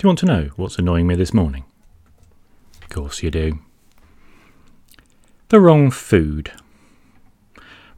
[0.00, 1.64] Do you want to know what's annoying me this morning?
[2.80, 3.58] Of course you do.
[5.50, 6.52] The wrong food.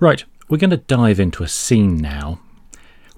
[0.01, 2.41] Right, we're going to dive into a scene now.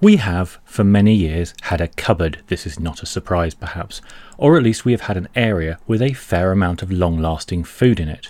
[0.01, 2.43] We have, for many years, had a cupboard.
[2.45, 4.01] This is not a surprise, perhaps,
[4.37, 7.63] or at least we have had an area with a fair amount of long lasting
[7.63, 8.29] food in it.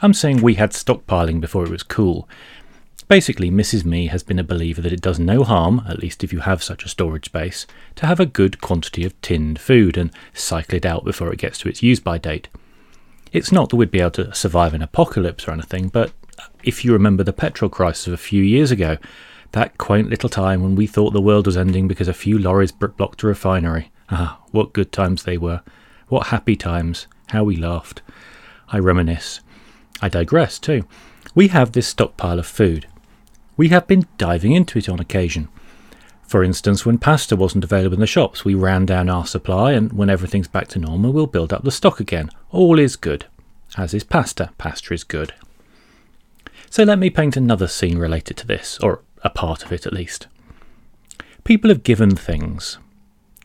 [0.00, 2.28] I'm saying we had stockpiling before it was cool.
[3.12, 3.84] Basically, Mrs.
[3.84, 6.62] Me has been a believer that it does no harm, at least if you have
[6.62, 10.86] such a storage space, to have a good quantity of tinned food and cycle it
[10.86, 12.48] out before it gets to its use by date.
[13.30, 16.10] It's not that we'd be able to survive an apocalypse or anything, but
[16.64, 18.96] if you remember the petrol crisis of a few years ago,
[19.50, 22.72] that quaint little time when we thought the world was ending because a few lorries
[22.72, 23.92] blocked a refinery.
[24.08, 25.60] Ah, what good times they were.
[26.08, 27.08] What happy times.
[27.28, 28.00] How we laughed.
[28.68, 29.40] I reminisce.
[30.00, 30.86] I digress, too.
[31.34, 32.86] We have this stockpile of food.
[33.62, 35.46] We have been diving into it on occasion.
[36.24, 39.92] For instance, when pasta wasn't available in the shops, we ran down our supply, and
[39.92, 42.28] when everything's back to normal, we'll build up the stock again.
[42.50, 43.26] All is good.
[43.76, 44.50] As is pasta.
[44.58, 45.32] Pasta is good.
[46.70, 49.92] So let me paint another scene related to this, or a part of it at
[49.92, 50.26] least.
[51.44, 52.78] People have given things,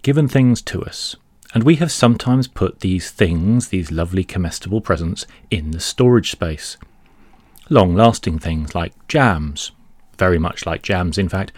[0.02, 1.16] given things to us,
[1.54, 6.76] and we have sometimes put these things, these lovely comestible presents, in the storage space.
[7.70, 9.74] Long lasting things like jams,
[10.18, 11.52] very much like jams, in fact,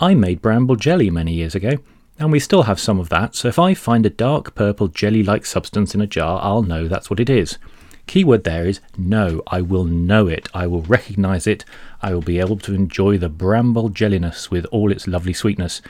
[0.00, 1.78] I made bramble jelly many years ago,
[2.18, 5.22] and we still have some of that, so if I find a dark purple jelly
[5.22, 7.58] like substance in a jar, I'll know that's what it is.
[8.06, 9.42] Keyword there is know.
[9.46, 10.48] I will know it.
[10.52, 11.64] I will recognise it.
[12.02, 15.80] I will be able to enjoy the bramble jelliness with all its lovely sweetness.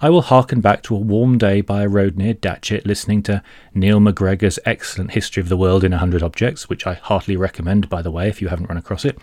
[0.00, 3.42] I will hearken back to a warm day by a road near Datchet, listening to
[3.74, 7.90] Neil MacGregor's excellent History of the World in a Hundred Objects, which I heartily recommend,
[7.90, 9.18] by the way, if you haven't run across it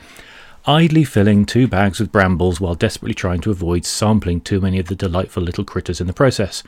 [0.65, 4.87] idly filling two bags with brambles while desperately trying to avoid sampling too many of
[4.87, 6.63] the delightful little critters in the process.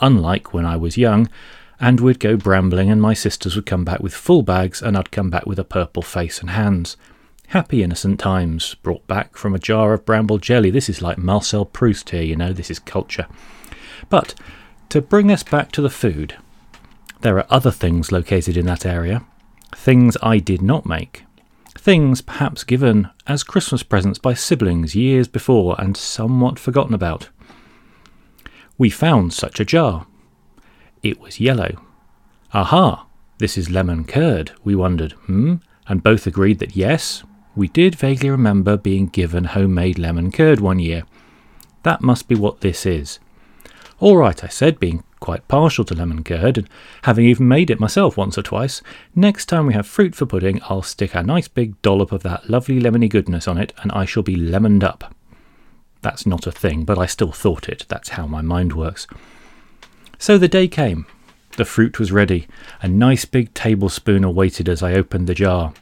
[0.00, 1.28] Unlike when I was young,
[1.78, 5.10] and we'd go brambling and my sisters would come back with full bags and I'd
[5.10, 6.96] come back with a purple face and hands.
[7.48, 10.70] Happy innocent times, brought back from a jar of bramble jelly.
[10.70, 13.26] This is like Marcel Proust here, you know, this is culture.
[14.08, 14.34] But
[14.88, 16.36] to bring us back to the food,
[17.20, 19.24] there are other things located in that area,
[19.74, 21.24] things I did not make,
[21.78, 27.28] things perhaps given as Christmas presents by siblings years before and somewhat forgotten about.
[28.78, 30.06] We found such a jar.
[31.02, 31.80] It was yellow.
[32.52, 33.06] Aha!
[33.38, 35.56] This is lemon curd, we wondered, hmm?
[35.88, 37.22] And both agreed that yes,
[37.54, 41.04] we did vaguely remember being given homemade lemon curd one year.
[41.82, 43.18] That must be what this is.
[43.98, 46.68] All right, I said, being quite partial to lemon curd, and
[47.02, 48.80] having even made it myself once or twice,
[49.16, 52.48] next time we have fruit for pudding, I'll stick a nice big dollop of that
[52.48, 55.12] lovely lemony goodness on it, and I shall be lemoned up.
[56.00, 57.86] That's not a thing, but I still thought it.
[57.88, 59.08] That's how my mind works.
[60.16, 61.06] So the day came.
[61.56, 62.46] The fruit was ready.
[62.80, 65.74] A nice big tablespoon awaited as I opened the jar.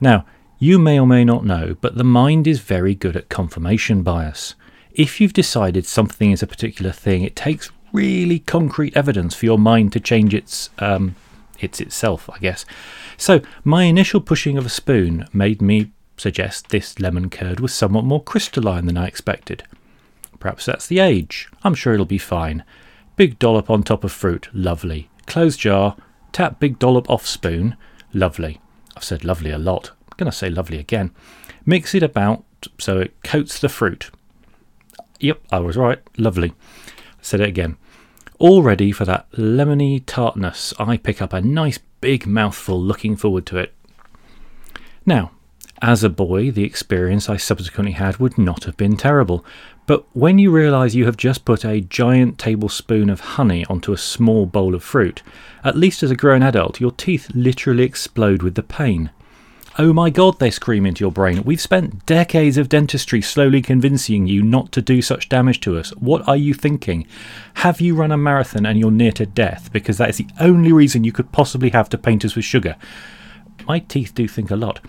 [0.00, 0.26] Now,
[0.58, 4.56] you may or may not know, but the mind is very good at confirmation bias.
[4.92, 9.58] If you've decided something is a particular thing, it takes really concrete evidence for your
[9.58, 11.16] mind to change its um,
[11.58, 12.64] its itself, I guess.
[13.16, 18.04] So my initial pushing of a spoon made me suggest this lemon curd was somewhat
[18.04, 19.64] more crystalline than I expected.
[20.38, 21.48] Perhaps that's the age.
[21.62, 22.64] I'm sure it'll be fine.
[23.16, 25.10] Big dollop on top of fruit, lovely.
[25.26, 25.96] Close jar,
[26.32, 27.76] tap big dollop off spoon,
[28.14, 28.60] lovely.
[28.96, 29.90] I've said lovely a lot.
[29.90, 31.10] I'm going to say lovely again.
[31.66, 32.44] Mix it about
[32.78, 34.10] so it coats the fruit.
[35.20, 35.98] Yep, I was right.
[36.16, 36.54] Lovely.
[37.20, 37.76] Said it again.
[38.40, 40.72] All ready for that lemony tartness.
[40.78, 43.74] I pick up a nice big mouthful, looking forward to it.
[45.04, 45.32] Now,
[45.82, 49.44] as a boy, the experience I subsequently had would not have been terrible,
[49.84, 53.98] but when you realise you have just put a giant tablespoon of honey onto a
[53.98, 55.22] small bowl of fruit,
[55.62, 59.10] at least as a grown adult, your teeth literally explode with the pain.
[59.78, 61.44] Oh my god, they scream into your brain.
[61.44, 65.90] We've spent decades of dentistry slowly convincing you not to do such damage to us.
[65.90, 67.06] What are you thinking?
[67.54, 69.72] Have you run a marathon and you're near to death?
[69.72, 72.74] Because that is the only reason you could possibly have to paint us with sugar.
[73.68, 74.80] My teeth do think a lot.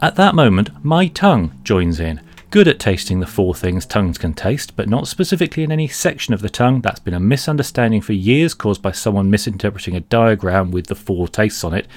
[0.00, 2.20] At that moment, my tongue joins in.
[2.50, 6.32] Good at tasting the four things tongues can taste, but not specifically in any section
[6.32, 6.82] of the tongue.
[6.82, 11.26] That's been a misunderstanding for years caused by someone misinterpreting a diagram with the four
[11.26, 11.88] tastes on it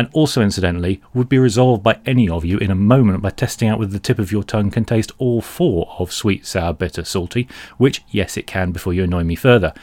[0.00, 3.68] and also incidentally would be resolved by any of you in a moment by testing
[3.68, 7.04] out whether the tip of your tongue can taste all four of sweet, sour, bitter,
[7.04, 9.74] salty, which, yes, it can before you annoy me further.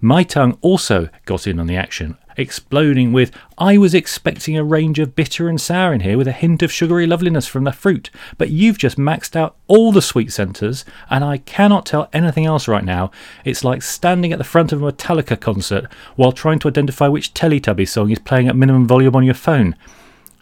[0.00, 4.98] My tongue also got in on the action, exploding with, I was expecting a range
[4.98, 8.10] of bitter and sour in here with a hint of sugary loveliness from the fruit,
[8.38, 12.68] but you've just maxed out all the sweet centres, and I cannot tell anything else
[12.68, 13.10] right now.
[13.44, 15.86] It's like standing at the front of a Metallica concert
[16.16, 19.76] while trying to identify which Teletubby song is playing at minimum volume on your phone.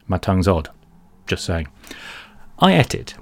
[0.06, 0.69] My tongue's odd.
[1.26, 1.69] Just saying.
[2.58, 3.14] I ate it.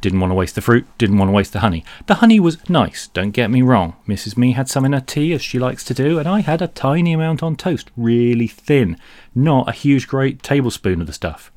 [0.00, 1.84] Didn't want to waste the fruit, didn't want to waste the honey.
[2.06, 3.96] The honey was nice, don't get me wrong.
[4.06, 4.36] Mrs.
[4.36, 6.68] Me had some in her tea, as she likes to do, and I had a
[6.68, 8.98] tiny amount on toast, really thin,
[9.34, 11.50] not a huge great tablespoon of the stuff.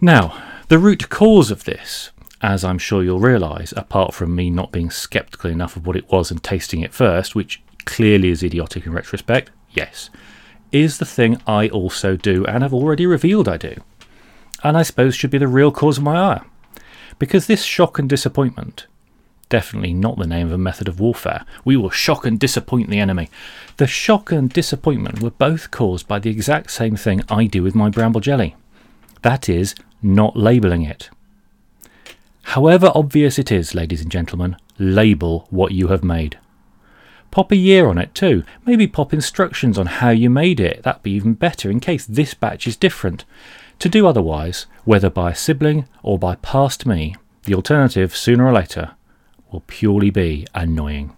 [0.00, 2.10] Now, the root cause of this,
[2.40, 6.10] as I'm sure you'll realise, apart from me not being sceptical enough of what it
[6.10, 10.08] was and tasting it first, which clearly is idiotic in retrospect, yes,
[10.72, 13.76] is the thing I also do and have already revealed I do.
[14.62, 16.44] And I suppose should be the real cause of my ire.
[17.20, 18.86] Because this shock and disappointment,
[19.50, 22.98] definitely not the name of a method of warfare, we will shock and disappoint the
[22.98, 23.28] enemy.
[23.76, 27.74] The shock and disappointment were both caused by the exact same thing I do with
[27.74, 28.56] my bramble jelly.
[29.20, 31.10] That is, not labelling it.
[32.42, 36.38] However obvious it is, ladies and gentlemen, label what you have made.
[37.30, 38.44] Pop a year on it too.
[38.64, 40.82] Maybe pop instructions on how you made it.
[40.84, 43.26] That'd be even better in case this batch is different.
[43.80, 48.52] To do otherwise, whether by a sibling or by past me, the alternative, sooner or
[48.52, 48.92] later,
[49.50, 51.16] will purely be annoying.